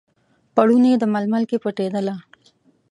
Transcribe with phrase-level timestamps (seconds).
[0.55, 2.15] پوړني، د ململ کې پټیدله